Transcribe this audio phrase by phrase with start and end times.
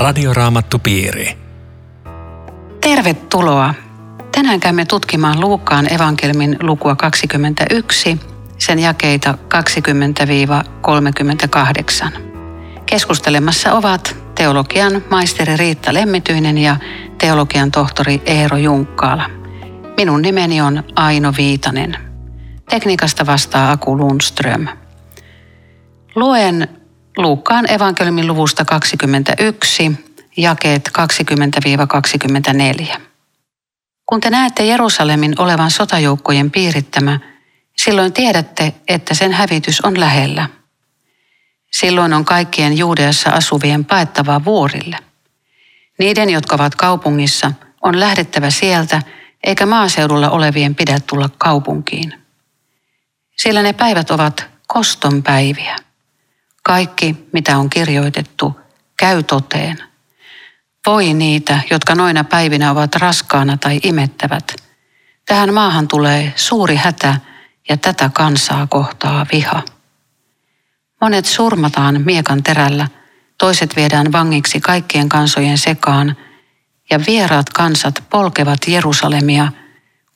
[0.00, 1.38] Radioraamattupiiri.
[2.80, 3.74] Tervetuloa.
[4.32, 8.20] Tänään käymme tutkimaan Luukkaan evankelmin lukua 21,
[8.58, 9.38] sen jakeita
[12.08, 12.18] 20-38.
[12.86, 16.76] Keskustelemassa ovat teologian maisteri Riitta Lemmityinen ja
[17.18, 19.30] teologian tohtori Eero Junkkaala.
[19.96, 21.96] Minun nimeni on Aino Viitanen.
[22.70, 24.66] Tekniikasta vastaa Aku Lundström.
[26.14, 26.79] Luen
[27.20, 29.92] Luukkaan evankeliumin luvusta 21,
[30.36, 30.90] jakeet
[32.94, 33.00] 20-24.
[34.06, 37.20] Kun te näette Jerusalemin olevan sotajoukkojen piirittämä,
[37.76, 40.48] silloin tiedätte, että sen hävitys on lähellä.
[41.70, 44.98] Silloin on kaikkien Juudeassa asuvien paettava vuorille.
[45.98, 47.52] Niiden, jotka ovat kaupungissa,
[47.82, 49.02] on lähdettävä sieltä,
[49.44, 52.14] eikä maaseudulla olevien pidä tulla kaupunkiin.
[53.36, 55.76] Sillä ne päivät ovat koston päiviä.
[56.70, 58.60] Kaikki, mitä on kirjoitettu,
[58.96, 59.82] käy toteen.
[60.86, 64.54] Voi niitä, jotka noina päivinä ovat raskaana tai imettävät.
[65.26, 67.14] Tähän maahan tulee suuri hätä
[67.68, 69.62] ja tätä kansaa kohtaa viha.
[71.00, 72.88] Monet surmataan miekan terällä,
[73.38, 76.16] toiset viedään vangiksi kaikkien kansojen sekaan,
[76.90, 79.52] ja vieraat kansat polkevat Jerusalemia,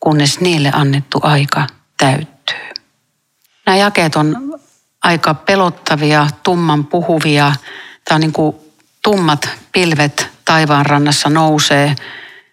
[0.01, 1.67] kunnes niille annettu aika
[1.97, 2.69] täyttyy.
[3.67, 4.55] Nämä jakeet on
[5.05, 7.53] aika pelottavia, tumman puhuvia.
[8.05, 8.57] Tämä on niin kuin
[9.03, 11.95] tummat pilvet taivaan rannassa nousee,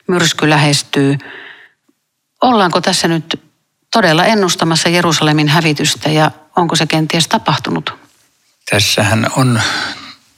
[0.08, 1.18] myrsky lähestyy.
[2.42, 3.42] Ollaanko tässä nyt
[3.92, 7.94] todella ennustamassa Jerusalemin hävitystä ja onko se kenties tapahtunut?
[8.70, 9.62] Tässähän on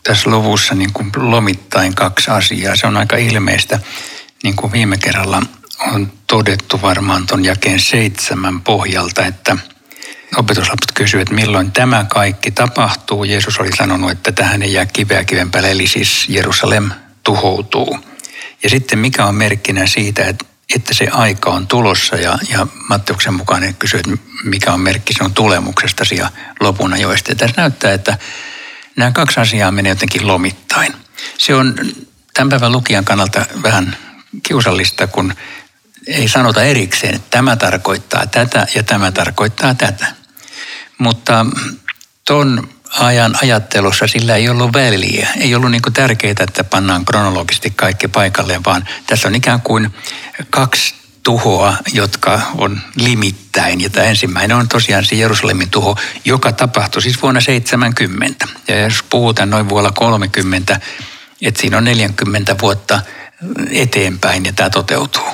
[0.04, 2.76] tässä luvussa niin kuin lomittain kaksi asiaa.
[2.76, 3.80] Se on aika ilmeistä,
[4.44, 5.42] niin kuin viime kerralla
[5.94, 9.58] on todettu varmaan tuon jakeen seitsemän pohjalta, että–
[10.38, 13.24] opetuslapset kysyivät, että milloin tämä kaikki tapahtuu.
[13.24, 16.92] Jeesus oli sanonut, että tähän ei jää kiveä kiven päälle, eli siis Jerusalem
[17.24, 18.00] tuhoutuu.
[18.64, 20.46] Ja sitten mikä on merkkinä siitä, että,
[20.76, 25.34] että se aika on tulossa ja, ja Matteuksen mukaan kysyy, että mikä on merkki sinun
[25.34, 26.30] tulemuksestasi ja
[26.60, 27.32] lopun ajoista.
[27.32, 28.18] Ja tässä näyttää, että
[28.96, 30.94] nämä kaksi asiaa menee jotenkin lomittain.
[31.38, 31.76] Se on
[32.34, 33.98] tämän päivän lukijan kannalta vähän
[34.44, 35.34] kiusallista, kun
[36.08, 40.23] ei sanota erikseen, että tämä tarkoittaa tätä ja tämä tarkoittaa tätä.
[40.98, 41.46] Mutta
[42.28, 45.28] tuon ajan ajattelussa sillä ei ollut väliä.
[45.40, 49.94] Ei ollut niin tärkeää, että pannaan kronologisesti kaikki paikalleen, vaan tässä on ikään kuin
[50.50, 53.82] kaksi tuhoa, jotka on limittäin.
[53.82, 58.48] Ja tämä ensimmäinen on tosiaan se Jerusalemin tuho, joka tapahtui siis vuonna 70.
[58.68, 60.80] Ja jos puhutaan noin vuonna 30,
[61.42, 63.02] että siinä on 40 vuotta
[63.70, 65.28] eteenpäin ja tämä toteutuu.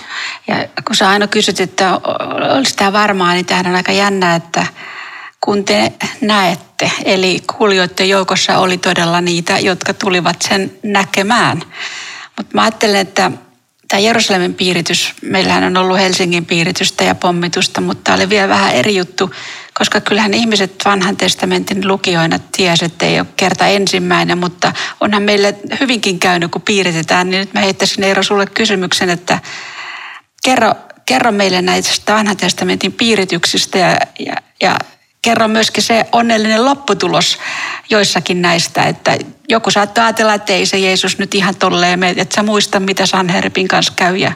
[0.48, 0.56] Ja
[0.86, 1.94] kun sä aina kysyt, että
[2.58, 4.68] olisi tämä varmaa, niin tämähän on aika jännä, että
[5.46, 5.92] kun te
[6.22, 6.92] näette.
[7.06, 11.64] Eli kuulijoiden joukossa oli todella niitä, jotka tulivat sen näkemään.
[12.38, 13.32] Mutta mä ajattelen, että
[13.88, 18.74] tämä Jerusalemin piiritys, meillähän on ollut Helsingin piiritystä ja pommitusta, mutta tämä oli vielä vähän
[18.74, 19.32] eri juttu,
[19.74, 25.56] koska kyllähän ihmiset vanhan testamentin lukijoina tiesivät, että ei ole kerta ensimmäinen, mutta onhan meille
[25.80, 29.40] hyvinkin käynyt, kun piiritetään, niin nyt mä heittäisin Eero sulle kysymyksen, että
[30.44, 30.74] kerro,
[31.06, 34.80] kerro meille näistä vanhan testamentin piirityksistä ja, ja, ja
[35.22, 37.38] kerro myöskin se onnellinen lopputulos
[37.90, 39.18] joissakin näistä, että
[39.50, 43.06] joku saattaa ajatella, että ei se Jeesus nyt ihan tolleen mene, että sä muista, mitä
[43.06, 44.32] Sanherpin kanssa käy ja,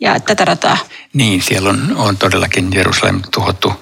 [0.00, 0.76] ja tätä rataa.
[1.12, 3.72] Niin, siellä on, on todellakin Jerusalem tuhottu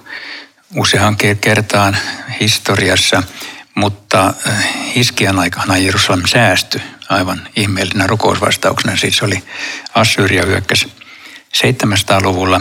[0.76, 1.96] usean kertaan
[2.40, 3.22] historiassa,
[3.74, 4.34] mutta
[4.96, 8.96] Hiskian aikana Jerusalem säästyi aivan ihmeellisenä rukousvastauksena.
[8.96, 9.42] Siis oli
[9.94, 10.92] Assyria hyökkäsi
[11.56, 12.60] 700-luvulla,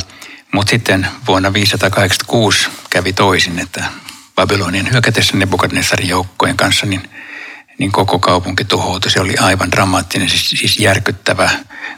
[0.51, 3.85] mutta sitten vuonna 586 kävi toisin, että
[4.35, 7.09] Babylonian hyökätessä Nebukadnessarin joukkojen kanssa, niin,
[7.77, 9.11] niin koko kaupunki tuhoutui.
[9.11, 11.49] Se oli aivan dramaattinen, siis, siis järkyttävä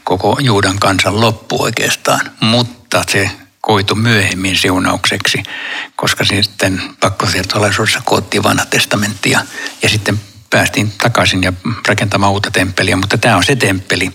[0.03, 2.31] koko Juudan kansan loppu oikeastaan.
[2.39, 3.31] Mutta se
[3.61, 5.43] koitu myöhemmin siunaukseksi,
[5.95, 9.39] koska sitten pakkosiirtolaisuudessa koottiin vanha testamenttia
[9.81, 11.53] ja sitten päästiin takaisin ja
[11.87, 12.95] rakentamaan uutta temppeliä.
[12.95, 14.11] Mutta tämä on se temppeli,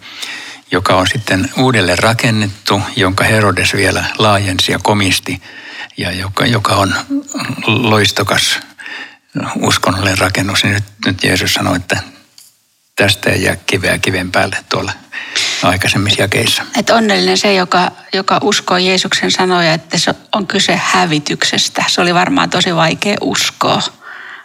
[0.70, 5.42] joka on sitten uudelleen rakennettu, jonka Herodes vielä laajensi ja komisti
[5.96, 6.94] ja joka, joka on
[7.66, 8.60] loistokas
[9.60, 10.64] uskonnollinen rakennus.
[10.64, 11.98] Niin nyt, nyt Jeesus sanoi, että
[12.96, 14.92] tästä ei jää kiveä kiven päälle tuolla
[15.62, 16.62] aikaisemmissa jakeissa.
[16.78, 21.84] Et onnellinen se, joka, joka uskoo Jeesuksen sanoja, että se on kyse hävityksestä.
[21.88, 23.82] Se oli varmaan tosi vaikea uskoa.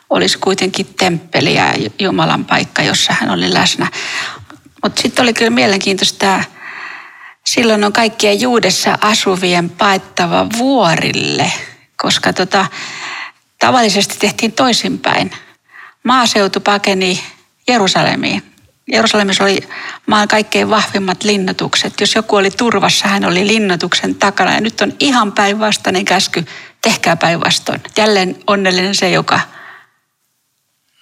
[0.09, 3.87] Olisi kuitenkin temppeli ja Jumalan paikka, jossa hän oli läsnä.
[4.83, 6.43] Mutta sitten oli kyllä mielenkiintoista tämä,
[7.45, 11.51] silloin on kaikkien juudessa asuvien paettava vuorille,
[11.97, 12.65] koska tota,
[13.59, 15.31] tavallisesti tehtiin toisinpäin.
[16.03, 17.23] Maaseutu pakeni
[17.67, 18.51] Jerusalemiin
[18.91, 19.59] Jerusalemissa oli
[20.07, 22.01] maan kaikkein vahvimmat linnoitukset.
[22.01, 24.53] Jos joku oli turvassa, hän oli linnoituksen takana.
[24.53, 26.45] Ja nyt on ihan päinvastainen käsky,
[26.81, 27.81] tehkää päinvastoin.
[27.97, 29.39] Jälleen onnellinen se, joka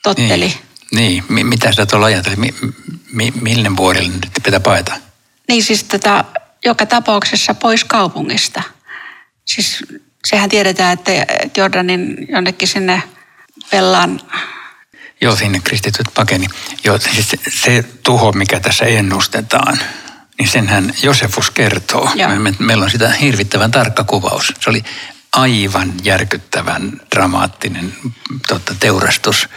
[0.03, 0.53] totteli.
[0.91, 1.47] Niin, niin.
[1.47, 2.55] mitä sä tuolla ajattelit?
[3.11, 4.93] Mi, mi, mille vuorille nyt pitää paeta?
[5.47, 6.25] Niin siis tota,
[6.65, 8.63] joka tapauksessa pois kaupungista.
[9.45, 9.83] Siis
[10.25, 11.11] sehän tiedetään, että
[11.57, 13.03] Jordanin jonnekin sinne
[13.71, 14.21] Pellaan
[15.21, 16.47] Joo, sinne kristityt pakeni.
[16.83, 19.79] Joo, siis se, se tuho, mikä tässä ennustetaan,
[20.39, 22.11] niin senhän Josefus kertoo.
[22.39, 24.53] Me, meillä on sitä hirvittävän tarkka kuvaus.
[24.59, 24.83] Se oli
[25.31, 27.93] aivan järkyttävän dramaattinen
[28.47, 29.49] totta, teurastus,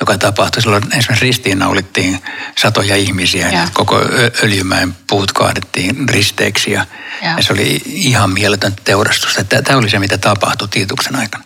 [0.00, 0.62] joka tapahtui.
[0.62, 2.22] Silloin esimerkiksi ristiinnaulittiin
[2.58, 3.68] satoja ihmisiä ja.
[3.72, 4.00] koko
[4.42, 6.86] öljymäen puut kaadettiin risteeksi ja,
[7.22, 7.34] ja.
[7.36, 9.38] ja se oli ihan mieletön teurastus.
[9.64, 11.44] Tämä oli se, mitä tapahtui Tiituksen aikana.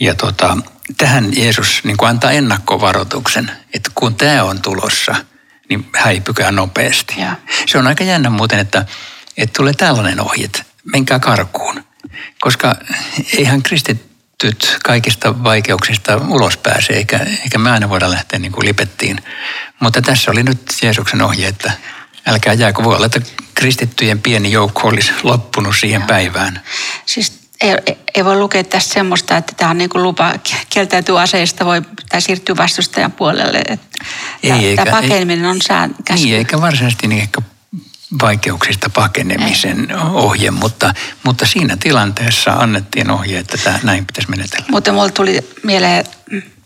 [0.00, 0.56] Ja tota,
[0.96, 5.14] tähän Jeesus niin kuin antaa ennakkovaroituksen, että kun tämä on tulossa,
[5.68, 7.20] niin häipykää nopeasti.
[7.20, 7.36] Ja.
[7.66, 8.86] Se on aika jännä muuten, että,
[9.36, 11.89] että tulee tällainen ohje, että menkää karkuun.
[12.40, 12.74] Koska
[13.38, 19.18] eihän kristittyt kaikista vaikeuksista ulos pääse, eikä, eikä me aina voida lähteä niin kuin lipettiin.
[19.80, 21.72] Mutta tässä oli nyt Jeesuksen ohje, että
[22.26, 22.84] älkää jääkö.
[22.84, 23.20] Voi olla, että
[23.54, 26.60] kristittyjen pieni joukko olisi loppunut siihen päivään.
[27.06, 27.76] Siis ei,
[28.14, 30.34] ei voi lukea tästä semmoista, että tämä on niin kuin lupa
[30.70, 33.62] kieltäytyä aseista voi, tai siirtyä vastustajan puolelle.
[33.68, 33.98] Että
[34.42, 36.26] ei, tämä, eikä, tämä pakeneminen on sään käsky.
[36.26, 37.42] Niin, eikä varsinaisesti niin ehkä
[38.22, 44.66] vaikeuksista pakenemisen ohje, mutta, mutta siinä tilanteessa annettiin ohje, että tämä, näin pitäisi menetellä.
[44.70, 46.04] Mutta mulle tuli mieleen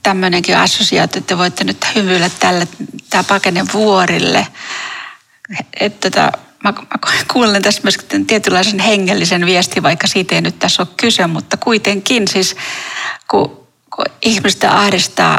[0.03, 2.69] tämmöinenkin assosiaatio, että voitte nyt hymyillä tälle,
[3.11, 4.47] tämä pakene vuorille.
[5.81, 6.33] Että tota,
[6.65, 6.99] mä, mä
[7.33, 12.29] kuulen tässä myös tietynlaisen hengellisen viesti, vaikka siitä ei nyt tässä ole kyse, mutta kuitenkin
[12.29, 12.57] siis
[13.31, 15.39] kun, kun ihmistä ahdistaa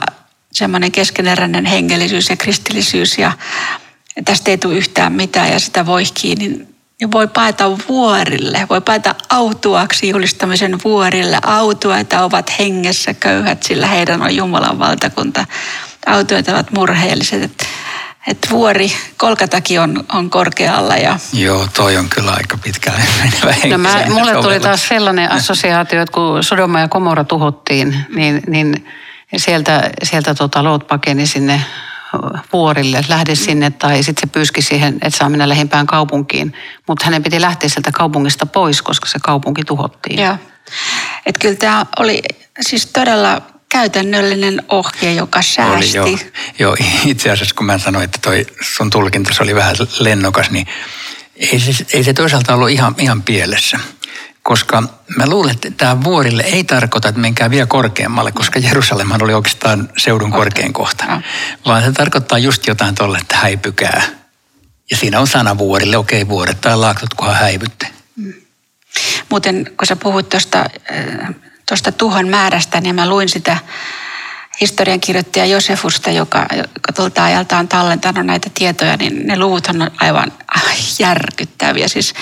[0.52, 3.32] semmoinen keskeneräinen hengellisyys ja kristillisyys ja
[4.26, 6.48] tästä ei tule yhtään mitään ja sitä voi kiinni,
[7.00, 11.38] niin voi paeta vuorille, voi paeta autuaksi julistamisen vuorille.
[11.46, 15.46] Autuaita ovat hengessä köyhät, sillä heidän on Jumalan valtakunta.
[16.06, 17.68] Autuaita ovat murheelliset
[18.28, 20.96] että vuori Kolkatakin on, on korkealla.
[20.96, 21.20] Ja...
[21.34, 26.14] Joo, toi on kyllä aika pitkälle menevä no mä, Mulle tuli taas sellainen assosiaatio, että
[26.14, 28.88] kun Sodoma ja Komora tuhottiin, niin, niin
[29.38, 31.62] sieltä, sieltä tota Loot pakeni sinne
[32.54, 36.54] vuorille, lähde sinne tai sitten se pyyski siihen, että saa mennä lähimpään kaupunkiin.
[36.88, 40.22] Mutta hänen piti lähteä sieltä kaupungista pois, koska se kaupunki tuhottiin.
[40.22, 40.38] Joo.
[41.26, 42.22] Että kyllä tämä oli
[42.62, 46.00] siis todella käytännöllinen ohje, joka säästi.
[46.00, 46.20] Oli, joo.
[46.60, 46.76] joo,
[47.06, 48.46] itse asiassa kun mä sanoin, että toi
[48.76, 50.68] sun tulkinta oli vähän lennokas, niin
[51.36, 53.80] ei se, ei se toisaalta ollut ihan, ihan pielessä.
[54.48, 54.84] Koska
[55.18, 59.90] mä luulen, että tämä vuorille ei tarkoita, että menkää vielä korkeammalle, koska Jerusalemhan oli oikeastaan
[59.98, 61.22] seudun korkein kohta.
[61.66, 64.04] Vaan se tarkoittaa just jotain tolle, että häipykää.
[64.92, 67.88] Ja siinä on sana vuorille, okei okay, vuoret tai laaktot, kunhan häivytte.
[68.16, 68.34] Mm.
[69.30, 70.66] Muuten kun sä puhut tuosta
[71.70, 73.58] tuosta tuhon määrästä, niin mä luin sitä
[74.62, 80.32] historiankirjoittaja Josefusta, joka, joka tuolta ajalta on tallentanut näitä tietoja, niin ne luvut on aivan
[81.00, 81.88] järkyttäviä.
[81.88, 82.14] Siis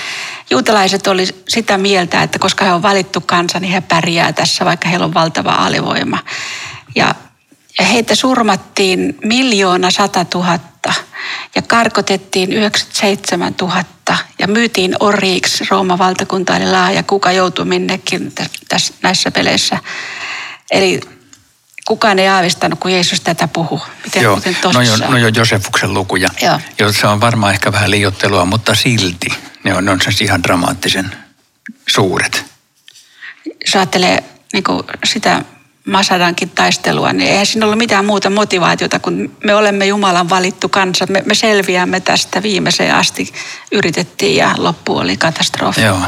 [0.49, 4.89] juutalaiset oli sitä mieltä, että koska he on valittu kansa, niin he pärjää tässä, vaikka
[4.89, 6.19] heillä on valtava alivoima.
[6.95, 7.15] Ja,
[7.79, 10.93] heitä surmattiin miljoona sata tuhatta
[11.55, 13.83] ja karkotettiin 97 000
[14.39, 15.63] ja myytiin oriiksi.
[15.69, 18.33] Rooman valtakunta oli laaja, kuka joutui minnekin
[18.69, 19.77] tässä, näissä peleissä.
[20.71, 20.99] Eli
[21.87, 23.81] kukaan ei aavistanut, kun Jeesus tätä puhuu.
[24.03, 24.41] Miten, Joo,
[24.73, 26.29] no, jo, no jo Josefuksen lukuja.
[26.41, 26.59] Joo.
[27.11, 29.29] On varmaan ehkä vähän liiottelua, mutta silti
[29.63, 31.11] ne on, ne on ihan dramaattisen
[31.89, 32.45] suuret.
[33.65, 34.23] Jos ajattelee
[34.53, 34.63] niin
[35.05, 35.41] sitä
[35.87, 41.05] Masadankin taistelua, niin eihän siinä ollut mitään muuta motivaatiota, kun me olemme Jumalan valittu kansa.
[41.09, 43.33] Me, me selviämme tästä viimeiseen asti,
[43.71, 45.81] yritettiin ja loppu oli katastrofi.
[45.81, 45.99] Joo,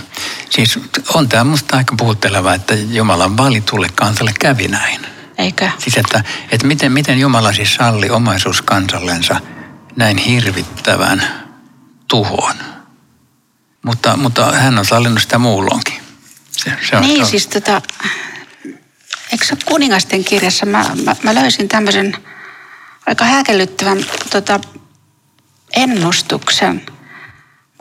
[0.50, 0.80] siis
[1.14, 5.15] on tämä musta aika puhutteleva, että Jumalan valitulle kansalle kävi näin.
[5.38, 5.70] Eikö?
[5.78, 9.42] Siis että, että miten, miten Jumala siis salli omaisuus kansallensa
[9.96, 11.24] näin hirvittävän
[12.08, 12.56] tuhon.
[13.86, 15.94] Mutta, mutta hän on sallinut sitä muulloinkin.
[16.52, 17.30] Se, se on, niin, se on.
[17.30, 17.82] siis tota,
[19.32, 22.18] eikö se kuningasten kirjassa, mä, mä, mä löysin tämmöisen
[23.06, 24.60] aika häkellyttävän tota,
[25.76, 26.86] ennustuksen.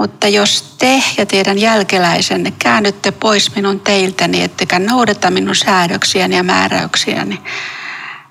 [0.05, 6.43] Mutta jos te ja teidän jälkeläisenne käännytte pois minun teiltäni, ettekä noudata minun säädöksiäni ja
[6.43, 7.43] määräyksiäni,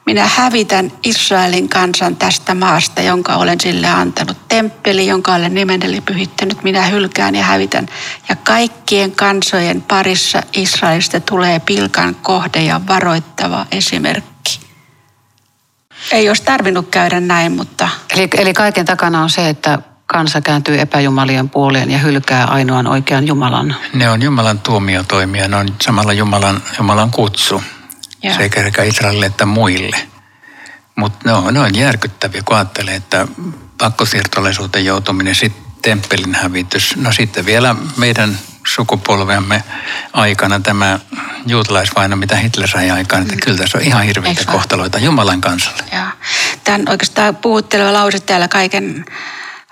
[0.05, 4.37] minä hävitän Israelin kansan tästä maasta, jonka olen sille antanut.
[4.47, 7.87] Temppeli, jonka olen nimeneli pyhittänyt, minä hylkään ja hävitän.
[8.29, 14.59] Ja kaikkien kansojen parissa Israelista tulee pilkan kohde ja varoittava esimerkki.
[16.11, 17.89] ei olisi tarvinnut käydä näin, mutta...
[18.13, 23.27] Eli, eli kaiken takana on se, että kansa kääntyy epäjumalien puoleen ja hylkää ainoan oikean
[23.27, 23.75] Jumalan.
[23.93, 27.63] Ne on Jumalan tuomiotoimia, ne on samalla Jumalan, Jumalan kutsu
[28.23, 28.35] Joo.
[28.35, 29.97] sekä Israelille että muille.
[30.95, 33.27] Mutta ne on, ne on järkyttäviä, kun ajattelee, että
[33.77, 39.63] pakkosiirtolaisuuteen joutuminen, sitten temppelin hävitys, no sitten vielä meidän sukupolvemme
[40.13, 40.99] aikana tämä
[41.45, 45.83] juutalaisvaino, mitä Hitler sai aikaan, että kyllä tässä on ihan hirveitä kohtaloita Jumalan kansalle.
[46.63, 49.05] Tämä on oikeastaan puhutteleva lause täällä kaiken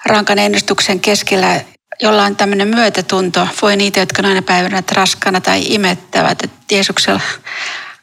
[0.06, 1.62] rankan ennustuksen keskellä,
[2.02, 3.48] jolla on tämmöinen myötätunto.
[3.62, 6.44] Voi niitä, jotka noina päivänä raskana tai imettävät.
[6.44, 7.22] Että Jeesuksella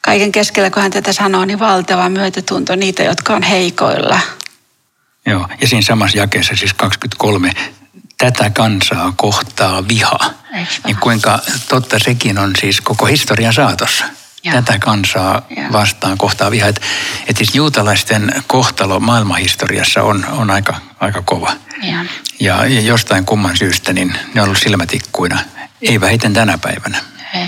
[0.00, 4.20] kaiken keskellä, kun hän tätä sanoo, niin valtava myötätunto niitä, jotka on heikoilla.
[5.26, 7.52] Joo, ja siinä samassa jakeessa siis 23,
[8.18, 10.18] tätä kansaa kohtaa viha.
[10.84, 11.38] Niin kuinka
[11.68, 14.04] totta sekin on siis koko historian saatossa.
[14.44, 14.54] Joo.
[14.54, 15.72] Tätä kansaa Joo.
[15.72, 16.66] vastaan kohtaa viha.
[16.68, 16.80] Että
[17.26, 21.52] et siis juutalaisten kohtalo maailmanhistoriassa on, on aika, aika kova.
[21.82, 22.04] Ja,
[22.40, 25.38] Ja, ja jostain kumman syystä niin ne on ollut silmätikkuina.
[25.82, 26.98] Ei vähiten tänä päivänä.
[27.34, 27.46] hei.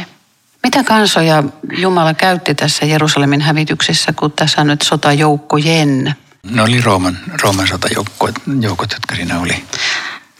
[0.62, 1.42] Mitä kansoja
[1.78, 6.14] Jumala käytti tässä Jerusalemin hävityksessä, kun tässä on nyt sotajoukkojen?
[6.50, 9.64] Ne oli Rooman, Rooman sotajoukot, joukot, jotka siinä oli.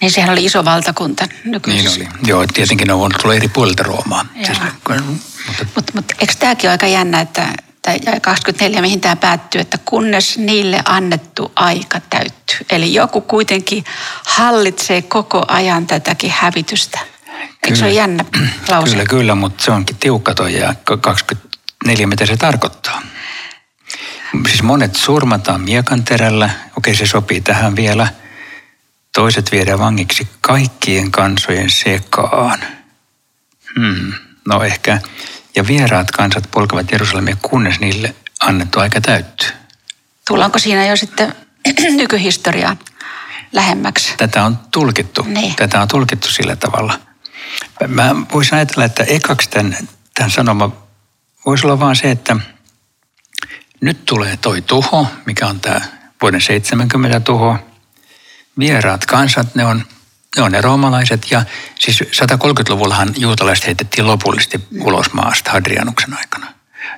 [0.01, 2.01] Niin sehän oli iso valtakunta Niin nykyisessä.
[2.01, 2.09] oli.
[2.27, 4.25] Joo, tietenkin ne on voinut tulla eri puolilta Roomaa.
[4.47, 4.59] Siis,
[5.47, 7.49] mutta Mutta mut, eikö tämäkin ole aika jännä, että
[7.83, 12.59] tai jae 24, mihin tämä päättyy, että kunnes niille annettu aika täyttyy.
[12.71, 13.85] Eli joku kuitenkin
[14.27, 16.99] hallitsee koko ajan tätäkin hävitystä.
[17.65, 18.25] Eikö se ole jännä
[18.69, 18.91] lause?
[18.91, 23.03] Kyllä, kyllä, mutta se onkin tiukka toi ja 24, mitä se tarkoittaa.
[24.49, 28.09] Siis monet surmataan miekanterällä, okei se sopii tähän vielä.
[29.15, 32.59] Toiset viedään vangiksi kaikkien kansojen sekaan.
[33.79, 34.13] Hmm,
[34.51, 35.01] no ehkä.
[35.57, 39.49] Ja vieraat kansat polkevat Jerusalemia, kunnes niille annettu aika täyttyy.
[40.29, 41.35] Tullaanko siinä jo sitten
[41.97, 42.79] nykyhistoriaan
[43.53, 44.15] lähemmäksi?
[44.17, 45.23] Tätä on tulkittu.
[45.23, 45.57] Niin.
[45.57, 47.01] Tätä on tulkittu sillä tavalla.
[47.89, 49.77] Mä voisin ajatella, että ekaksi tämän,
[50.15, 50.71] tämän sanoma
[51.47, 52.37] voisi olla vaan se, että
[53.81, 55.81] nyt tulee toi tuho, mikä on tämä
[56.23, 57.59] vuoden 70 tuho.
[58.59, 59.85] Vieraat kansat, ne on,
[60.37, 61.43] ne on ne roomalaiset ja
[61.79, 66.47] siis 130-luvullahan juutalaiset heitettiin lopullisesti ulos maasta Hadrianuksen aikana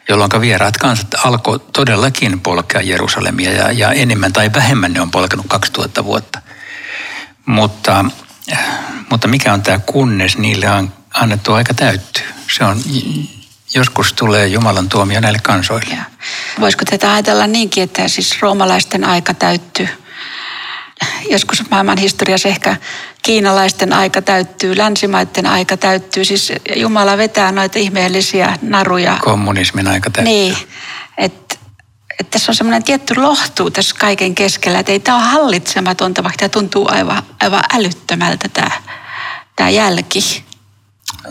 [0.09, 5.47] jolloin vieraat kansat alkoi todellakin polkea Jerusalemia ja, ja enemmän tai vähemmän ne on polkenut
[5.49, 6.43] 2000 vuotta.
[7.47, 8.05] Mutta,
[9.11, 12.25] mutta mikä on tämä kunnes niille on annettu aika täyttyy?
[12.57, 12.81] Se on,
[13.75, 15.95] joskus tulee Jumalan tuomio näille kansoille.
[15.95, 16.05] Ja
[16.61, 19.89] voisiko tätä ajatella niinkin, että siis roomalaisten aika täyttyy?
[21.31, 22.77] Joskus maailman historiassa ehkä
[23.23, 26.25] kiinalaisten aika täyttyy, länsimaiden aika täyttyy.
[26.25, 29.19] Siis Jumala vetää noita ihmeellisiä naruja.
[29.21, 30.35] Kommunismin aika täyttyy.
[30.35, 30.57] Niin,
[31.19, 31.57] että
[32.21, 36.39] et tässä on semmoinen tietty lohtuu tässä kaiken keskellä, että ei tämä ole hallitsematonta, vaikka
[36.39, 38.71] tämä tuntuu aivan, aivan älyttömältä tämä,
[39.57, 40.45] tämä jälki.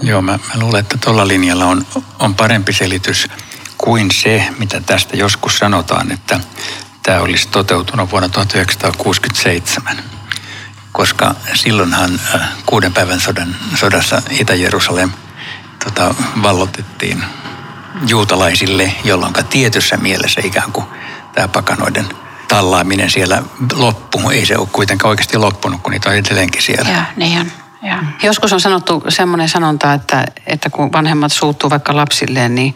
[0.02, 1.86] Joo, mä, mä luulen, että tuolla linjalla on,
[2.20, 3.28] on parempi selitys
[3.78, 6.40] kuin se, mitä tästä joskus sanotaan, että
[7.12, 9.98] tämä olisi toteutunut vuonna 1967.
[10.92, 15.12] Koska silloinhan äh, kuuden päivän sodan, sodassa Itä-Jerusalem
[15.84, 17.24] tota, vallotettiin
[18.08, 20.86] juutalaisille, jolloin tietyssä mielessä ikään kuin
[21.36, 22.06] tämä pakanoiden
[22.48, 24.30] tallaaminen siellä loppu.
[24.30, 26.90] Ei se ole kuitenkaan oikeasti loppunut, kun niitä on edelleenkin siellä.
[26.90, 27.52] Ja niin on.
[27.82, 28.04] Ja.
[28.24, 32.76] Joskus on sanottu semmoinen sanonta, että, että kun vanhemmat suuttuu vaikka lapsilleen, niin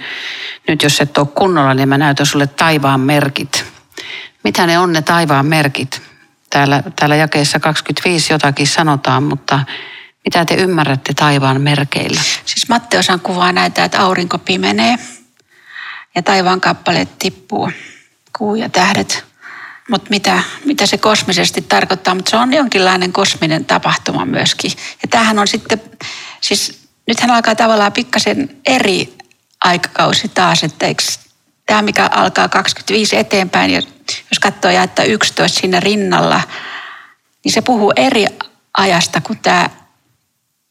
[0.68, 3.75] nyt jos et ole kunnolla, niin mä näytän sulle taivaan merkit.
[4.46, 6.02] Mitä ne on ne taivaan merkit?
[6.50, 9.60] Täällä, täällä jakeessa 25 jotakin sanotaan, mutta
[10.26, 12.22] mitä te ymmärrätte taivaan merkeillä?
[12.46, 14.98] Siis Matteosan kuvaa näitä, että aurinko pimenee
[16.16, 17.72] ja taivaan kappaleet tippuu,
[18.38, 19.26] kuu ja tähdet.
[19.90, 24.72] Mutta mitä, mitä se kosmisesti tarkoittaa, mutta se on jonkinlainen kosminen tapahtuma myöskin.
[25.02, 25.82] Ja tämähän on sitten,
[26.42, 29.14] siis nythän alkaa tavallaan pikkasen eri
[29.64, 31.04] aikakausi taas, että eikö
[31.66, 33.82] tämä mikä alkaa 25 eteenpäin ja
[34.32, 36.42] jos katsoo jaetta 11 siinä rinnalla,
[37.44, 38.26] niin se puhuu eri
[38.78, 39.70] ajasta kuin tämä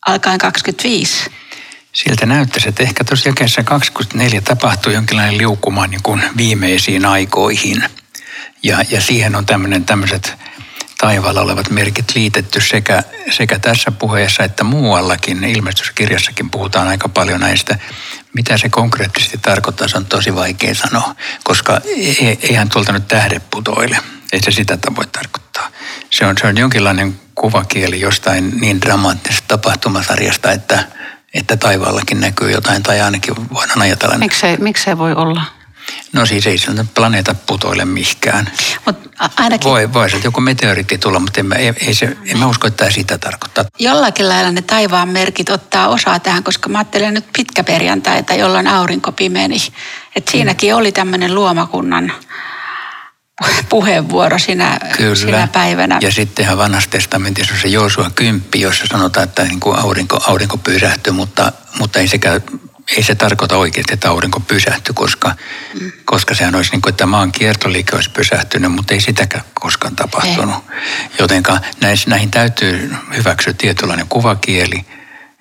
[0.07, 1.31] alkaen 25.
[1.93, 7.85] Siltä näyttäisi, että ehkä tuossa jakeessa 24 tapahtuu jonkinlainen liukuma niin kuin viimeisiin aikoihin.
[8.63, 9.47] Ja, ja siihen on
[9.87, 10.35] tämmöiset
[10.99, 15.45] taivaalla olevat merkit liitetty sekä, sekä tässä puheessa että muuallakin.
[15.45, 17.79] Ilmestyskirjassakin puhutaan aika paljon näistä.
[18.35, 21.15] Mitä se konkreettisesti tarkoittaa, se on tosi vaikea sanoa,
[21.45, 21.81] koska
[22.21, 23.99] e- eihän tuolta nyt tähde putoile.
[24.33, 25.69] Ei se sitä voi tarkoittaa.
[26.11, 30.85] Se on, se on jonkinlainen kuvakieli jostain niin dramaattisesta tapahtumasarjasta, että,
[31.35, 34.19] että taivaallakin näkyy jotain, tai ainakin voidaan ajatella.
[34.19, 35.43] Miksei, miksei voi olla?
[36.13, 38.51] No siis ei sillä planeeta putoile mihkään.
[38.87, 38.97] Mut
[39.37, 39.71] ainakin...
[39.71, 42.67] Voi, voi se joku meteoriitti tulla, mutta en mä, ei, ei se, en mä usko,
[42.67, 43.65] että sitä tarkoittaa.
[43.79, 49.13] Jollakin lailla ne taivaan merkit ottaa osaa tähän, koska mä ajattelen nyt pitkäperjantaita, jolloin aurinko
[49.13, 49.57] pimeni.
[50.17, 52.13] Että siinäkin oli tämmöinen luomakunnan
[53.69, 55.15] puheenvuoro sinä, Kyllä.
[55.15, 55.99] sinä päivänä.
[56.03, 60.57] Ja sittenhän vanhassa testamentissa on se Joosua 10, jossa sanotaan, että niin kuin aurinko, aurinko
[60.57, 62.41] pysähtyy, mutta, mutta ei, sekä,
[62.97, 65.35] ei se tarkoita oikeasti, että aurinko pysähtyy, koska,
[65.81, 65.93] mm.
[66.05, 70.65] koska sehän olisi niin kuin, että maan kiertoliike olisi pysähtynyt, mutta ei sitäkään koskaan tapahtunut.
[71.19, 74.85] Jotenka näihin, näihin täytyy hyväksyä tietynlainen kuvakieli–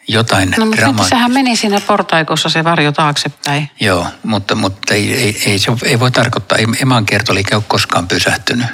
[0.08, 3.70] jotain No mutta drama- sehän meni siinä portaikossa se varjo taaksepäin.
[3.80, 8.08] Joo, mutta, mutta ei, ei, ei, se ei voi tarkoittaa, ei eman kiertoliike ole koskaan
[8.08, 8.68] pysähtynyt.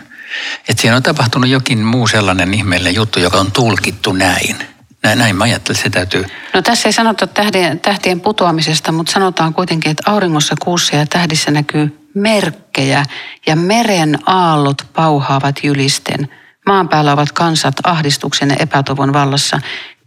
[0.69, 4.55] Että siinä on tapahtunut jokin muu sellainen ihmeellinen juttu, joka on tulkittu näin.
[5.03, 6.25] Näin, näin mä ajattelin, että se täytyy...
[6.53, 11.51] No tässä ei sanota tähtien, tähtien putoamisesta, mutta sanotaan kuitenkin, että auringossa, kuussa ja tähdissä
[11.51, 13.05] näkyy merkkejä
[13.47, 16.29] ja meren aallot pauhaavat jylisten.
[16.65, 19.59] Maan päällä ovat kansat ahdistuksen ja epätoivon vallassa.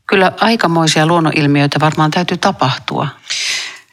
[0.07, 3.09] Kyllä aikamoisia luonnonilmiöitä varmaan täytyy tapahtua.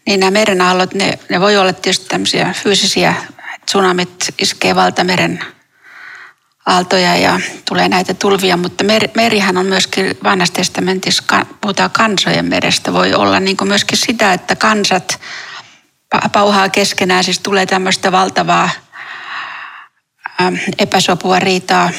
[0.06, 3.15] Niin nämä merenaallot, ne, ne voi olla tietysti tämmöisiä fyysisiä,
[3.65, 5.39] tsunamit iskee valtameren
[6.70, 12.94] aaltoja ja tulee näitä tulvia, mutta mer, merihän on myöskin vanhassa testamentissa, puhutaan kansojen merestä,
[12.94, 15.20] voi olla niin kuin myöskin sitä, että kansat
[16.32, 18.70] pauhaa keskenään, siis tulee tämmöistä valtavaa
[20.78, 21.90] epäsopua, riitaa.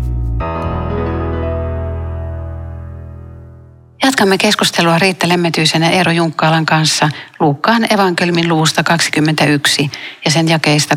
[4.03, 7.09] Jatkamme keskustelua Riitta Lemmetyisen ja Eero Junkkaalan kanssa
[7.39, 9.91] Luukkaan evankelmin luvusta 21
[10.25, 10.95] ja sen jakeista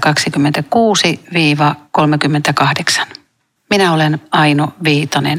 [3.03, 3.07] 26-38.
[3.71, 5.39] Minä olen Aino Viitanen.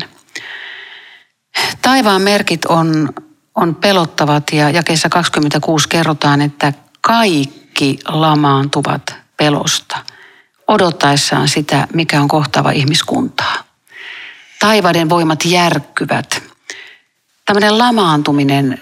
[1.82, 3.10] Taivaan merkit on,
[3.56, 9.98] on pelottavat ja jakeessa 26 kerrotaan, että kaikki lamaantuvat pelosta
[10.68, 13.64] odottaessaan sitä, mikä on kohtava ihmiskuntaa.
[14.60, 16.44] Taivaiden voimat järkkyvät.
[17.46, 18.82] Tämmöinen lamaantuminen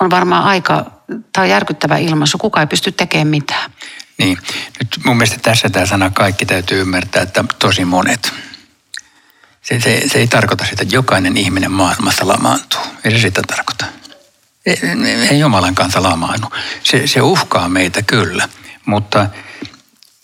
[0.00, 0.90] on varmaan aika,
[1.32, 2.38] tai järkyttävä ilmaisu.
[2.38, 3.70] Kuka ei pysty tekemään mitään.
[4.18, 4.38] Niin.
[4.78, 8.32] Nyt mun mielestä tässä tämä sana kaikki täytyy ymmärtää, että tosi monet.
[9.62, 12.80] Se, se, se ei tarkoita sitä, että jokainen ihminen maailmassa lamaantuu.
[13.04, 13.84] Ei se sitä tarkoita.
[14.66, 16.50] Ei, Jumalan kanssa lamaannu.
[16.82, 18.48] Se, se uhkaa meitä kyllä,
[18.86, 19.26] mutta,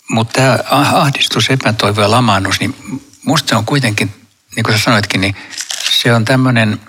[0.09, 2.75] mutta tämä ahdistus, epätoivo ja lamaannus, niin
[3.25, 4.13] musta se on kuitenkin,
[4.55, 5.35] niin kuin sä sanoitkin, niin
[6.01, 6.79] se on tämmöinen,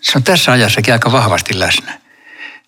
[0.00, 2.00] se on tässä ajassakin aika vahvasti läsnä.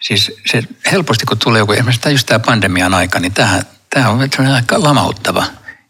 [0.01, 4.29] Siis se helposti, kun tulee joku, esimerkiksi just tämä pandemian aika, niin tämähän, tämä on
[4.55, 5.45] aika lamauttava.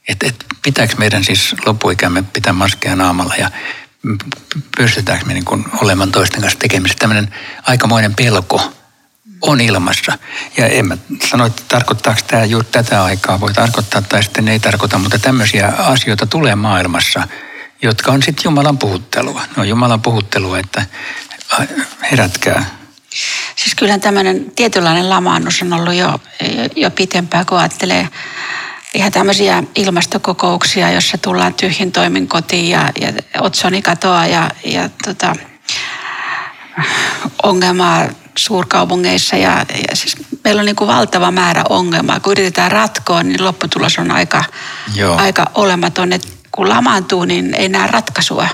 [0.08, 3.50] Että et, pitääkö meidän siis loppuikämme pitää maskeja naamalla ja
[4.76, 6.98] pystytäänkö me niin kuin olemaan toisten kanssa tekemisissä.
[6.98, 8.72] Tämmöinen aikamoinen pelko
[9.42, 10.18] on ilmassa.
[10.56, 10.96] Ja en mä
[11.30, 15.68] sano, että tarkoittaako tämä juuri tätä aikaa, voi tarkoittaa tai sitten ei tarkoita, mutta tämmöisiä
[15.68, 17.28] asioita tulee maailmassa,
[17.82, 19.42] jotka on sitten Jumalan puhuttelua.
[19.56, 20.86] Ne on Jumalan puhuttelua, että
[22.12, 22.64] herätkää.
[23.56, 26.20] Siis kyllähän tämmöinen tietynlainen lamaannus on ollut jo,
[26.76, 28.08] jo pitempään, kun ajattelee
[28.96, 35.36] ihan tämmöisiä ilmastokokouksia, jossa tullaan tyhjin toimin kotiin ja, ja otsoni katoaa ja, ja tota,
[37.42, 39.36] ongelmaa suurkaupungeissa.
[39.36, 42.20] Ja, ja siis meillä on niin kuin valtava määrä ongelmaa.
[42.20, 44.44] Kun yritetään ratkoa, niin lopputulos on aika,
[45.16, 46.12] aika olematon.
[46.12, 48.48] Et kun lamaantuu, niin ei näe ratkaisua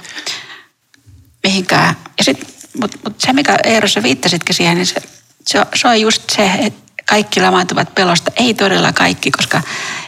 [1.42, 1.96] mihinkään.
[2.18, 5.02] Ja sit, Mutta mut se, mikä Eerossa viittasitkin siihen, niin se,
[5.46, 8.32] se, se on just se, että kaikki lamaantuvat pelosta.
[8.36, 9.62] Ei todella kaikki, koska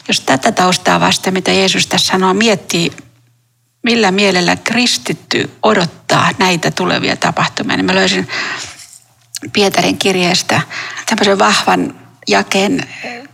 [0.09, 2.93] jos tätä taustaa vasta, mitä Jeesus tässä sanoo, miettii,
[3.83, 8.29] millä mielellä kristitty odottaa näitä tulevia tapahtumia, niin mä löysin
[9.53, 10.61] Pietarin kirjeestä
[11.07, 11.95] tämmöisen vahvan
[12.29, 12.89] jakeen,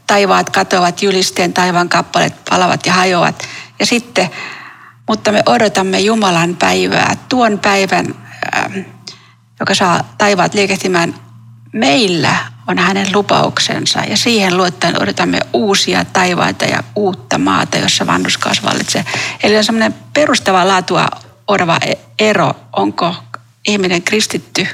[0.07, 3.49] taivaat katoavat, julisteen taivaan kappaleet palavat ja hajoavat.
[3.79, 4.31] Ja sitten,
[5.09, 8.07] mutta me odotamme Jumalan päivää, tuon päivän,
[9.61, 11.15] joka saa taivaat liikehtimään
[11.73, 12.37] meillä
[12.71, 19.05] on hänen lupauksensa ja siihen luottaen odotamme uusia taivaita ja uutta maata, jossa vannuskaus vallitsee.
[19.43, 21.09] Eli on semmoinen perustavaa laatua
[21.49, 21.79] orava
[22.19, 23.15] ero, onko
[23.69, 24.69] ihminen kristitty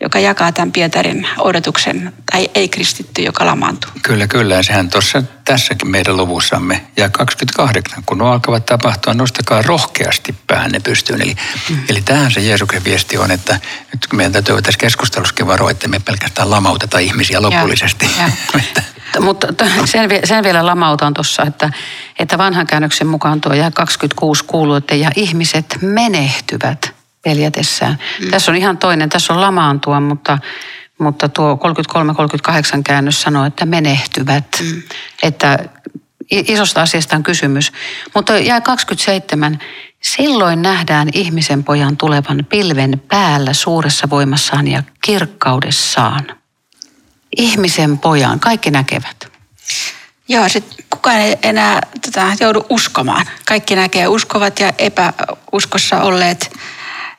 [0.00, 3.90] joka jakaa tämän Pietarin odotuksen, tai ei-kristitty, joka lamaantuu.
[4.02, 4.54] Kyllä, kyllä.
[4.54, 10.80] Ja sehän tuossa tässäkin meidän luvussamme ja 28, kun nuo alkavat tapahtua, nostakaa rohkeasti päänne
[10.80, 11.22] pystyyn.
[11.22, 11.36] Eli,
[11.70, 11.78] mm.
[11.88, 13.60] eli tähän se Jeesuksen viesti on, että
[13.92, 18.10] nyt meidän täytyy tässä keskustelussakin varoa, että me pelkästään lamauteta ihmisiä lopullisesti.
[18.18, 18.30] Ja,
[19.14, 19.20] ja.
[19.20, 19.46] Mutta
[19.84, 21.70] sen, sen vielä lamautan tuossa, että,
[22.18, 27.98] että vanhan käännöksen mukaan tuo ja 26 kuuluu, että ja ihmiset menehtyvät peljätessään.
[28.20, 28.30] Mm.
[28.30, 30.38] Tässä on ihan toinen, tässä on lamaantua, mutta,
[30.98, 31.58] mutta tuo
[32.78, 34.44] 33-38 käännös sanoo, että menehtyvät.
[34.62, 34.82] Mm.
[35.22, 35.58] Että
[36.30, 37.72] isosta asiasta on kysymys.
[38.14, 39.58] Mutta jää 27.
[40.00, 46.26] Silloin nähdään ihmisen pojan tulevan pilven päällä suuressa voimassaan ja kirkkaudessaan.
[47.36, 49.30] Ihmisen pojan, kaikki näkevät.
[50.28, 53.26] Joo, sitten kukaan ei enää tota, joudu uskomaan.
[53.46, 56.56] Kaikki näkee uskovat ja epäuskossa olleet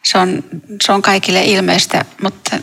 [0.03, 0.43] se on,
[0.85, 2.55] se on kaikille ilmeistä, mutta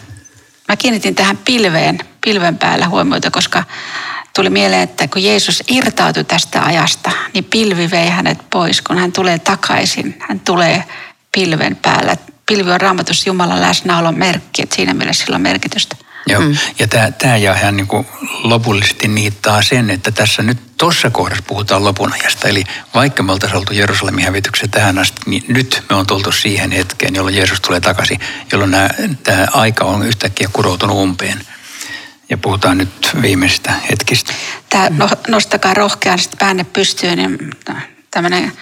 [0.68, 3.64] mä kiinnitin tähän pilveen, pilven päällä huomiota, koska
[4.36, 8.82] tuli mieleen, että kun Jeesus irtautui tästä ajasta, niin pilvi vei hänet pois.
[8.82, 10.84] Kun hän tulee takaisin, hän tulee
[11.32, 12.16] pilven päällä.
[12.46, 15.96] Pilvi on raamatussa Jumalan läsnäolon merkki, että siinä mielessä sillä on merkitystä.
[16.28, 16.56] Joo, mm.
[16.78, 18.06] ja tämä, tämä ja hän niin kuin
[18.42, 22.48] lopullisesti niittaa sen, että tässä nyt tuossa kohdassa puhutaan lopunajasta.
[22.48, 22.64] Eli
[22.94, 27.14] vaikka me oltaisiin oltu Jerusalemin hävityksessä tähän asti, niin nyt me on tultu siihen hetkeen,
[27.14, 28.20] jolloin Jeesus tulee takaisin,
[28.52, 28.90] jolloin nämä,
[29.22, 31.40] tämä aika on yhtäkkiä kuroutunut umpeen.
[32.30, 34.32] Ja puhutaan nyt viimeisistä hetkistä.
[34.70, 37.38] Tämä no, nostakaa rohkeasti päänne pystyyn, niin
[38.10, 38.52] tämmöinen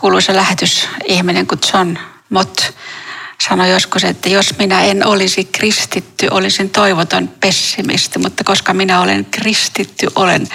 [0.00, 1.96] kuuluisa lähetysihminen kuin John
[2.30, 2.60] Mott
[3.38, 9.24] sanoi joskus, että jos minä en olisi kristitty, olisin toivoton pessimisti, mutta koska minä olen
[9.24, 10.48] kristitty, olen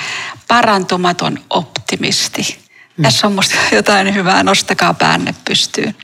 [0.48, 2.58] parantumaton optimisti.
[2.98, 3.04] Mm.
[3.04, 5.96] Tässä on minusta jotain hyvää, nostakaa päänne pystyyn.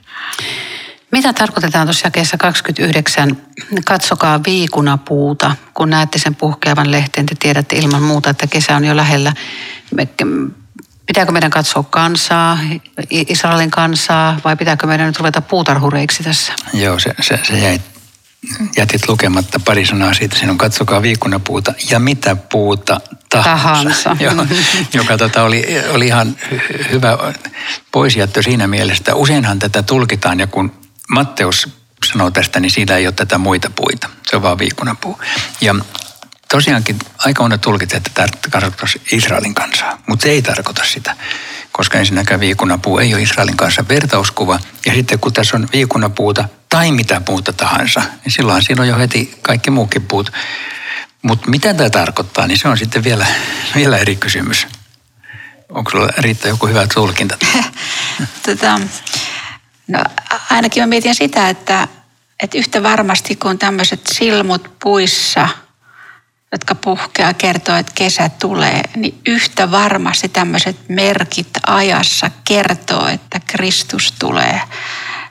[1.11, 3.37] Mitä tarkoitetaan tuossa jakeessa 29?
[3.85, 5.55] Katsokaa viikunapuuta.
[5.73, 9.33] Kun näette sen puhkeavan lehteen, te tiedätte ilman muuta, että kesä on jo lähellä.
[11.07, 12.59] Pitääkö meidän katsoa kansaa,
[13.09, 16.53] Israelin kansaa, vai pitääkö meidän nyt ruveta puutarhureiksi tässä?
[16.73, 17.79] Joo, se, se, se jäi,
[18.77, 20.35] jätit lukematta pari sanaa siitä.
[20.35, 23.63] Siinä on katsokaa viikunapuuta ja mitä puuta tahansa.
[23.63, 24.17] tahansa.
[24.23, 24.45] Joo,
[24.93, 26.35] joka tota oli, oli ihan
[26.91, 27.17] hyvä
[27.91, 29.15] poisjättö siinä mielessä.
[29.15, 30.71] Useinhan tätä tulkitaan ja kun
[31.09, 31.69] Matteus
[32.11, 34.09] sanoo tästä, niin siitä ei ole tätä muita puita.
[34.29, 35.19] Se on vaan viikunapuu.
[35.61, 35.75] Ja
[36.51, 41.15] tosiaankin aika monet tulkitsee, että tämä tarkoittaisi Israelin kansaa, mutta se ei tarkoita sitä,
[41.71, 44.59] koska ensinnäkään viikunapuu ei ole Israelin kanssa vertauskuva.
[44.85, 48.97] Ja sitten kun tässä on viikunapuuta tai mitä puuta tahansa, niin silloin siinä on jo
[48.97, 50.31] heti kaikki muukin puut.
[51.21, 53.25] Mutta mitä tämä tarkoittaa, niin se on sitten vielä,
[53.75, 54.67] vielä eri kysymys.
[55.69, 57.37] Onko sinulla riittää joku hyvä tulkinta?
[58.45, 58.79] tota,
[59.87, 60.03] no,
[60.49, 61.87] ainakin mä mietin sitä, että,
[62.43, 65.49] että yhtä varmasti kun tämmöiset silmut puissa–
[66.51, 74.13] jotka puhkeaa kertoo, että kesä tulee, niin yhtä varmasti tämmöiset merkit ajassa kertoo, että Kristus
[74.19, 74.61] tulee.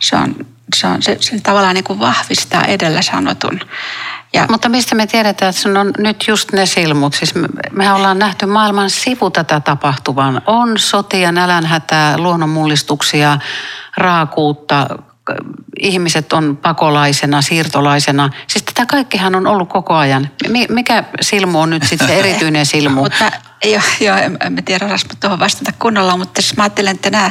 [0.00, 0.34] Se on,
[0.76, 3.60] se, on, se, se tavallaan niin kuin vahvistaa edellä sanotun.
[4.32, 7.14] Ja, Mutta mistä me tiedetään, että se on nyt just ne silmut?
[7.14, 10.42] Siis me, me ollaan nähty maailman sivu tätä tapahtuvan.
[10.46, 13.38] On sotia, nälänhätää, luonnonmullistuksia,
[13.96, 14.86] raakuutta,
[15.80, 18.30] ihmiset on pakolaisena, siirtolaisena.
[18.46, 20.30] Siis tätä kaikkihan on ollut koko ajan.
[20.68, 23.02] Mikä silmu on nyt sitten se erityinen silmu?
[23.02, 23.32] mutta,
[23.64, 27.30] joo, joo, en, en tiedä, osaanko tuohon vastata kunnolla, mutta jos mä ajattelen, että nämä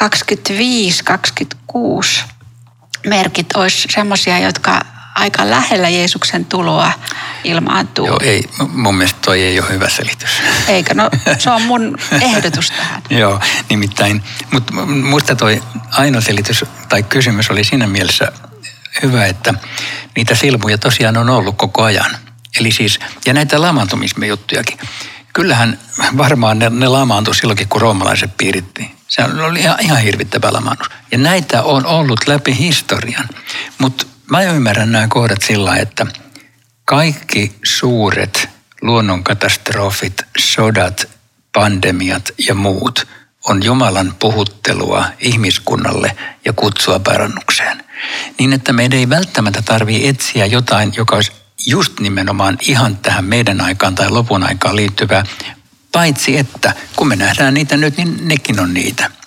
[0.00, 0.04] 25-26
[3.06, 4.80] merkit olisi semmoisia, jotka
[5.18, 6.92] aika lähellä Jeesuksen tuloa
[7.44, 8.06] ilmaantuu.
[8.06, 10.30] Joo, ei, mun mielestä toi ei ole hyvä selitys.
[10.68, 10.94] Eikö?
[10.94, 13.02] No se on mun ehdotus tähän.
[13.10, 14.22] Joo, nimittäin.
[14.52, 18.32] Mutta muista toi ainoa selitys tai kysymys oli siinä mielessä
[19.02, 19.54] hyvä, että
[20.16, 22.16] niitä silmuja tosiaan on ollut koko ajan.
[22.60, 24.78] Eli siis, ja näitä lamaantumisjuttujakin.
[25.32, 25.78] Kyllähän
[26.16, 28.90] varmaan ne, ne lamaantui silloinkin, kun roomalaiset piiritti.
[29.08, 30.88] Se oli ihan, ihan hirvittävä lamaannus.
[31.12, 33.28] Ja näitä on ollut läpi historian.
[33.78, 36.06] Mutta mä ymmärrän nämä kohdat sillä että
[36.84, 38.48] kaikki suuret
[38.82, 41.08] luonnonkatastrofit, sodat,
[41.52, 43.06] pandemiat ja muut
[43.44, 47.84] on Jumalan puhuttelua ihmiskunnalle ja kutsua parannukseen.
[48.38, 51.32] Niin, että meidän ei välttämättä tarvitse etsiä jotain, joka olisi
[51.66, 55.24] just nimenomaan ihan tähän meidän aikaan tai lopun aikaan liittyvää,
[55.92, 59.17] paitsi että kun me nähdään niitä nyt, niin nekin on niitä.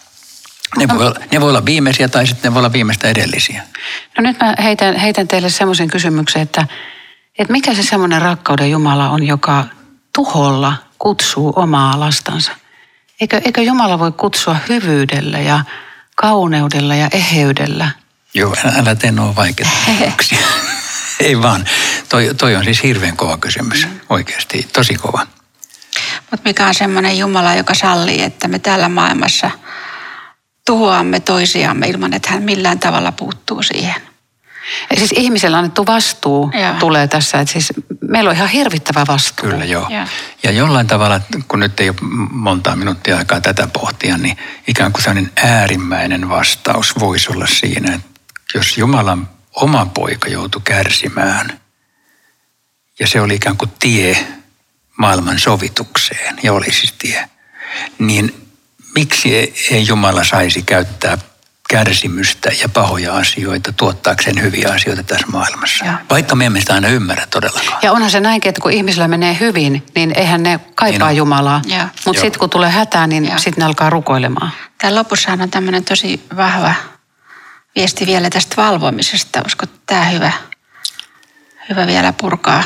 [0.78, 3.64] Ne voi, olla, ne voi olla viimeisiä tai sitten ne voi olla viimeistä edellisiä.
[4.18, 6.68] No nyt mä heitän, heitän teille semmoisen kysymyksen, että,
[7.40, 9.66] että mikä se semmoinen rakkauden Jumala on, joka
[10.16, 12.52] tuholla kutsuu omaa lastansa?
[13.22, 15.60] Eikö, eikö Jumala voi kutsua hyvyydellä ja
[16.16, 17.90] kauneudella ja eheydellä?
[18.34, 19.72] Joo, älä, älä tee nuo vaikeita
[21.20, 21.66] Ei vaan.
[22.10, 23.88] Toi, toi on siis hirveän kova kysymys.
[24.10, 25.28] Oikeasti, tosi kova.
[26.32, 29.52] Mutta mikä on semmoinen Jumala, joka sallii, että me täällä maailmassa
[30.72, 34.02] tuhoamme toisiamme ilman, että hän millään tavalla puuttuu siihen.
[34.90, 36.74] Ja siis ihmisellä annettu vastuu Joo.
[36.80, 39.50] tulee tässä, että siis meillä on ihan hirvittävä vastuu.
[39.50, 39.88] Kyllä, joo.
[39.90, 40.06] Joo.
[40.44, 41.98] Ja jollain tavalla, kun nyt ei ole
[42.32, 48.22] montaa minuuttia aikaa tätä pohtia, niin ikään kuin sellainen äärimmäinen vastaus voisi olla siinä, että
[48.54, 51.60] jos Jumalan oma poika joutui kärsimään,
[53.00, 54.28] ja se oli ikään kuin tie
[54.98, 57.30] maailman sovitukseen, ja oli siis tie,
[58.00, 58.51] niin
[58.96, 59.36] miksi
[59.72, 61.18] ei Jumala saisi käyttää
[61.70, 65.86] kärsimystä ja pahoja asioita tuottaakseen hyviä asioita tässä maailmassa?
[65.86, 65.96] Joo.
[66.10, 67.80] Vaikka me emme sitä aina ymmärrä todellakaan.
[67.82, 71.16] Ja onhan se näinkin, että kun ihmisellä menee hyvin, niin eihän ne kaipaa Niin on.
[71.16, 71.62] Jumalaa.
[72.06, 74.52] Mutta sitten kun tulee hätää, niin sitten ne alkaa rukoilemaan.
[74.78, 76.74] Täällä lopussahan on tämmöinen tosi vahva
[77.76, 79.42] viesti vielä tästä valvomisesta.
[79.42, 80.32] Olisiko tämä hyvä,
[81.70, 82.64] hyvä vielä purkaa?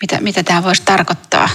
[0.00, 1.48] Mitä, mitä tämä voisi tarkoittaa?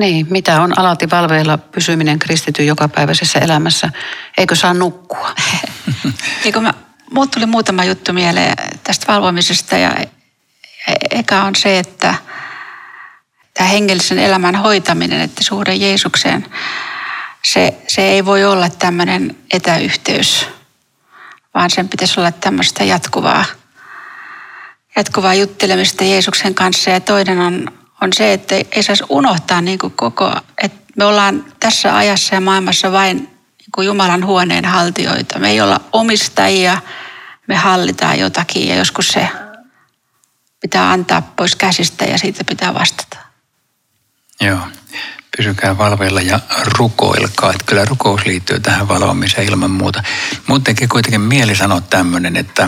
[0.00, 3.90] Niin, mitä on alati valveilla pysyminen kristityn jokapäiväisessä elämässä?
[4.38, 5.34] Eikö saa nukkua?
[6.44, 6.74] Niin kun mä,
[7.10, 10.06] muut tuli muutama juttu mieleen tästä valvomisesta ja e-
[11.10, 12.14] eka on se, että
[13.54, 16.46] tämä hengellisen elämän hoitaminen, että suhde Jeesukseen,
[17.44, 20.46] se, se ei voi olla tämmöinen etäyhteys,
[21.54, 23.44] vaan sen pitäisi olla tämmöistä jatkuvaa,
[24.96, 26.90] jatkuvaa juttelemista Jeesuksen kanssa.
[26.90, 30.32] Ja toinen on, on se, että ei saisi unohtaa niin kuin koko,
[30.62, 35.38] että me ollaan tässä ajassa ja maailmassa vain niin kuin Jumalan huoneen haltijoita.
[35.38, 36.78] Me ei olla omistajia,
[37.46, 39.28] me hallitaan jotakin ja joskus se
[40.60, 43.16] pitää antaa pois käsistä ja siitä pitää vastata.
[44.40, 44.58] Joo,
[45.36, 46.40] pysykää valveilla ja
[46.78, 47.50] rukoilkaa.
[47.50, 50.02] Että kyllä rukous liittyy tähän valvomiseen ilman muuta.
[50.64, 52.64] Tekee kuitenkin mieli sanoa tämmöinen, että,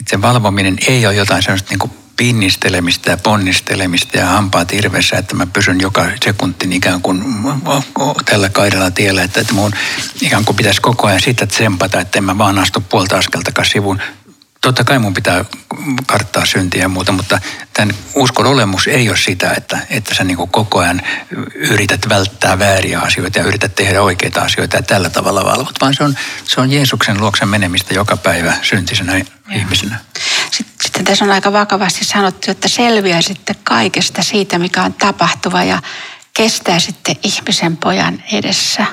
[0.00, 5.34] että se valvominen ei ole jotain sellaista niin pinnistelemistä ja ponnistelemista ja hampaat irvessä, että
[5.34, 7.24] mä pysyn joka sekuntin ikään kuin
[8.24, 9.72] tällä kaidalla tiellä, että, että mun
[10.20, 14.00] ikään kuin pitäisi koko ajan sitä tsempata, että en mä vaan astu puolta askeltakaan sivuun.
[14.60, 15.44] Totta kai mun pitää
[16.06, 17.38] karttaa syntiä ja muuta, mutta
[17.72, 21.02] tämän uskon olemus ei ole sitä, että, että sä niin koko ajan
[21.54, 26.04] yrität välttää vääriä asioita ja yrität tehdä oikeita asioita ja tällä tavalla valvot, vaan se
[26.04, 29.98] on, se on Jeesuksen luokse menemistä joka päivä syntisenä ihmisenä.
[30.94, 35.82] Sitten, tässä on aika vakavasti sanottu, että selviää sitten kaikesta siitä, mikä on tapahtuva ja
[36.36, 38.86] kestää sitten ihmisen pojan edessä.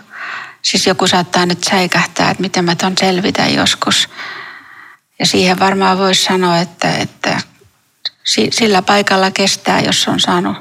[0.62, 4.10] Siis joku saattaa nyt säikähtää, että miten mä ton selvitä joskus.
[5.20, 7.42] Ja siihen varmaan voisi sanoa, että, että
[8.24, 10.58] si- sillä paikalla kestää, jos on saanut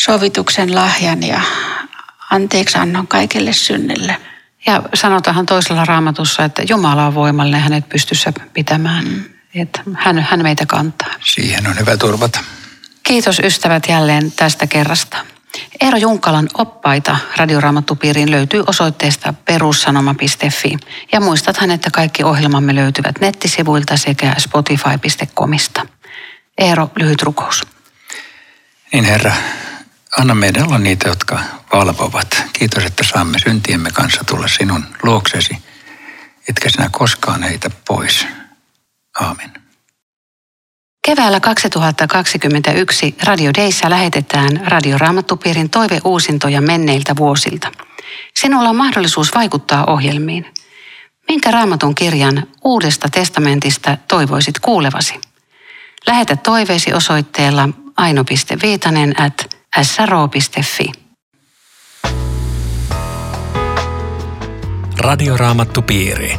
[0.00, 1.40] sovituksen lahjan ja
[2.30, 4.16] anteeksi annon kaikille synnille.
[4.66, 9.04] Ja sanotaanhan toisella raamatussa, että Jumala on voimallinen hänet pystyssä pitämään.
[9.04, 9.39] Mm.
[9.54, 11.14] Että hän, hän meitä kantaa.
[11.24, 12.40] Siihen on hyvä turvata.
[13.02, 15.16] Kiitos ystävät jälleen tästä kerrasta.
[15.80, 20.76] Eero Junkalan oppaita radioraamattupiiriin löytyy osoitteesta perussanoma.fi.
[21.12, 25.86] Ja muistathan, että kaikki ohjelmamme löytyvät nettisivuilta sekä spotify.comista.
[26.58, 27.66] Eero, lyhyt rukous.
[28.92, 29.32] Niin Herra,
[30.18, 31.40] anna meidän olla niitä, jotka
[31.72, 32.44] valvovat.
[32.52, 35.58] Kiitos, että saamme syntiemme kanssa tulla sinun luoksesi,
[36.48, 38.26] etkä sinä koskaan heitä pois.
[39.20, 39.50] Aamen.
[41.06, 47.68] Keväällä 2021 Radio Dayssä lähetetään Radioraamattupiirin toiveuusintoja menneiltä vuosilta.
[48.36, 50.46] Sinulla on mahdollisuus vaikuttaa ohjelmiin.
[51.28, 55.20] Minkä raamatun kirjan Uudesta testamentista toivoisit kuulevasi?
[56.06, 60.92] Lähetä toiveesi osoitteella aino.viitanen at sro.fi.
[64.98, 66.38] Radioraamattupiiri.